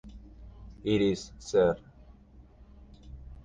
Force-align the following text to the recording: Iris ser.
Iris 0.93 1.27
ser. 1.49 1.77